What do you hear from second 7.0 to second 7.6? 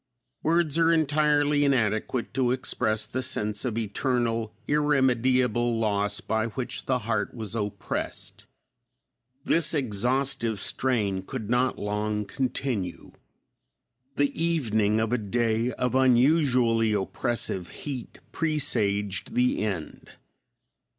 heart was